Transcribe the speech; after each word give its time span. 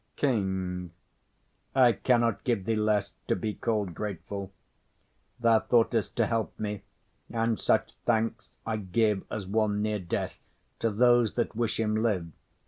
KING. 0.15 0.93
I 1.75 1.91
cannot 1.93 2.43
give 2.43 2.65
thee 2.65 2.75
less, 2.75 3.13
to 3.27 3.35
be 3.35 3.53
call'd 3.53 3.93
grateful. 3.93 4.51
Thou 5.39 5.59
thought'st 5.59 6.15
to 6.15 6.25
help 6.25 6.59
me; 6.59 6.81
and 7.29 7.59
such 7.59 7.91
thanks 8.07 8.57
I 8.65 8.77
give 8.77 9.23
As 9.29 9.45
one 9.45 9.83
near 9.83 9.99
death 9.99 10.39
to 10.79 10.89
those 10.89 11.35
that 11.35 11.55
wish 11.55 11.79
him 11.79 11.95
live. 11.95 12.31